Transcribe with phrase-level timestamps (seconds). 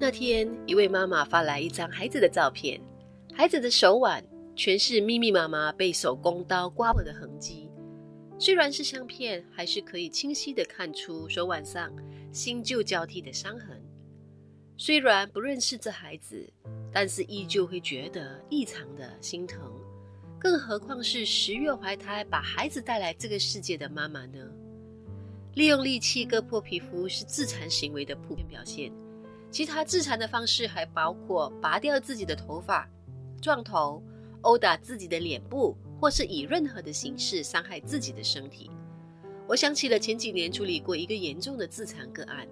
[0.00, 2.80] 那天，一位妈妈发来一张孩子的照片，
[3.34, 4.24] 孩子的手腕
[4.54, 7.68] 全是密密麻麻被手工刀刮过的痕迹。
[8.38, 11.90] 虽然是相片，还是可以清晰的看出手腕上
[12.30, 13.82] 新旧交替的伤痕。
[14.76, 16.48] 虽然不认识这孩子，
[16.92, 19.60] 但是依旧会觉得异常的心疼。
[20.38, 24.38] 更何况是十月怀胎把孩子带来这个世界的妈妈呢？
[25.54, 28.92] 利用利器割破皮肤是自残行为的普遍表现。
[29.50, 32.88] 其他自残的方式还包括拔掉自己的头发、
[33.40, 34.02] 撞头、
[34.42, 38.70] 殴打自己的脸部，或是以任何的形式伤害自己的身体。
[39.46, 42.46] 我想起了前几年处理过一个严重的自残个案，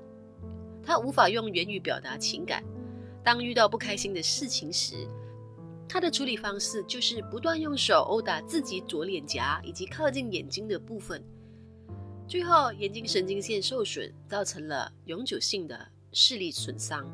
[0.83, 2.65] 他无法用言语表达情感。
[3.23, 5.07] 当遇到不开心的事情时，
[5.87, 11.23] 他的处理方式就是不断用手殴打自己左脸颊以及靠近眼睛的部分，
[12.27, 15.88] 最后眼睛神经线受损，造成了永久性的。
[16.19, 17.06] 视力损伤，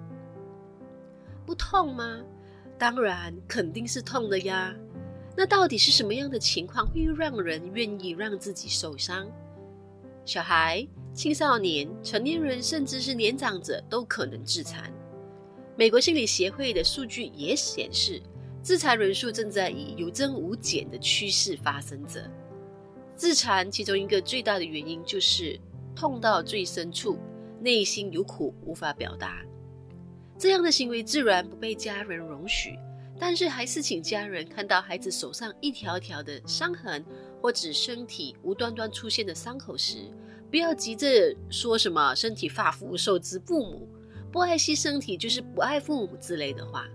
[1.44, 2.22] 不痛吗？
[2.78, 4.72] 当然，肯定是痛的呀。
[5.36, 9.26] 那到底是什么样的情况会让人愿意让自己受伤？
[10.24, 14.92] 小孩、青少年、成年人，甚至是年长者都可能自残。
[15.74, 18.22] 美国心理协会的数据也显示，
[18.62, 22.22] 自残人数正在以有增无减的趋势发生着。
[23.16, 25.58] 自残其中一个最大的原因就是
[25.92, 27.18] 痛到最深处。
[27.62, 29.40] 内心有苦无法表达，
[30.36, 32.76] 这样的行为自然不被家人容许。
[33.20, 37.04] 但是还是请家人看到孩子手上一条条的伤痕，
[37.40, 40.10] 或者身体无端端出现的伤口时，
[40.50, 43.88] 不要急着说什么“身体发肤受之父母”，
[44.32, 46.88] 不爱惜身体就是不爱父母之类的话。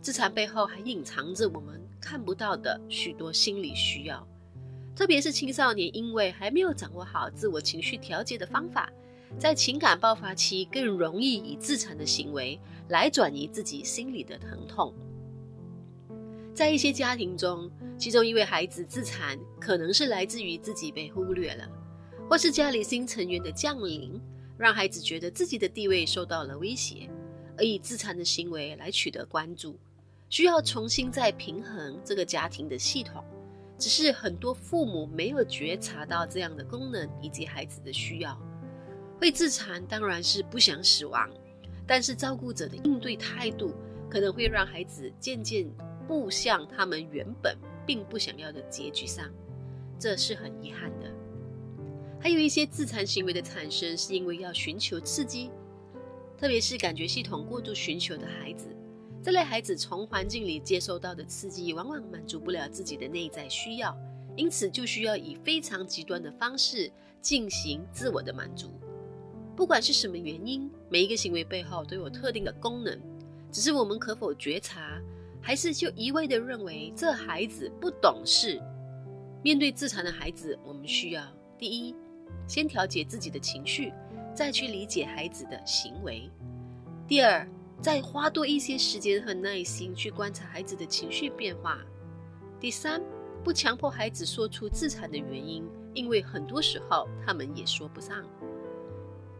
[0.00, 4.26] 自残背后还隐藏着我们看不到的许多心理需要，
[4.96, 8.90] 特别是青少年，因为还没有掌握好自我情绪调节的方法。
[9.38, 14.94] 在情感爆发期，更容易以自残的行为来转移自己心里的疼痛。
[16.54, 21.68] 在一些家庭中，其中一位孩子自残，可能是来自于自己被忽略了，
[22.28, 24.20] 或是家里新成员的降临，
[24.56, 27.08] 让孩子觉得自己的地位受到了威胁，
[27.56, 29.78] 而以自残的行为来取得关注，
[30.28, 33.24] 需要重新再平衡这个家庭的系统。
[33.78, 38.38] 只是很多父母没有觉察到这样的功能以及孩子的需要。
[39.22, 41.30] 会自残当然是不想死亡，
[41.86, 43.72] 但是照顾者的应对态度
[44.10, 45.64] 可能会让孩子渐渐
[46.08, 47.56] 步向他们原本
[47.86, 49.30] 并不想要的结局上，
[49.96, 51.08] 这是很遗憾的。
[52.20, 55.52] 还有一些自残行为的产生是因为要寻求刺激，
[56.36, 58.66] 特别是感觉系统过度寻求的孩子，
[59.22, 63.96] 这类孩子从环境里接收到的刺激往往满足不了自己的内在需要，
[64.34, 66.90] 因此就需要以非常极端的方式
[67.20, 68.72] 进行自我的满足。
[69.62, 72.98] 不管是什么原因，每一个行为背后都有特定的功能，
[73.52, 75.00] 只是我们可否觉察，
[75.40, 78.60] 还是就一味地认为这孩子不懂事？
[79.40, 81.22] 面对自残的孩子，我们需要
[81.56, 81.94] 第一，
[82.48, 83.92] 先调节自己的情绪，
[84.34, 86.28] 再去理解孩子的行为；
[87.06, 87.48] 第二，
[87.80, 91.78] 再花多一些时间和耐心去观察孩子的情绪变化；
[92.58, 93.00] 第三，
[93.44, 95.64] 不强迫孩子说出自残的原因，
[95.94, 98.24] 因为很多时候他们也说不上。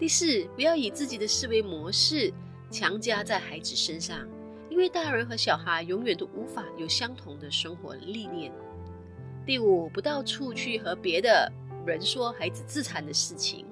[0.03, 2.35] 第四，不要以自己的思维模式
[2.73, 4.29] 强加在孩子身上，
[4.69, 8.53] 因为大人和小孩永远都无法有相同的生活历练。
[9.47, 11.49] 第五，不到处去和别的
[11.87, 13.65] 人说孩子自残的事情。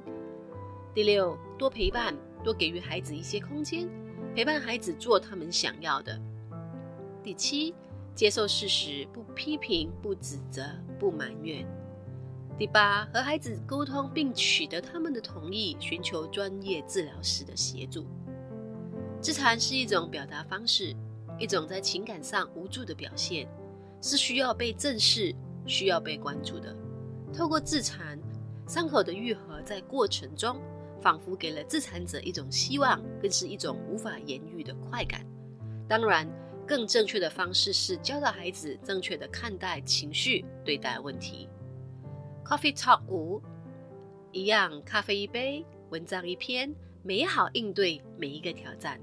[0.94, 2.14] 第六，多陪伴，
[2.44, 3.88] 多给予孩子一些空间，
[4.32, 6.16] 陪伴孩子做他们想要的。
[7.24, 7.74] 第七，
[8.14, 10.62] 接受事实，不批评，不指责，
[10.96, 11.66] 不埋怨。
[12.60, 18.04] 第八，和孩子沟通并取得他们的同意，寻求专业治疗师的协助。
[19.18, 20.94] 自残是一种表达方式，
[21.38, 23.48] 一种在情感上无助的表现，
[24.02, 25.34] 是需要被正视、
[25.64, 26.76] 需要被关注的。
[27.32, 28.18] 透过自残，
[28.68, 30.60] 伤口的愈合在过程中，
[31.00, 35.24] 仿佛给了自残者一种希望，更是一种无法言喻的快感。
[35.88, 36.28] 当然，
[36.66, 41.48] 更正确的方式是教导孩子正确的看待情绪，对待问题。
[42.50, 43.40] Coffee Talk 五，
[44.32, 46.74] 一样，咖啡一杯，文章一篇，
[47.04, 49.00] 美好应对每一个挑战。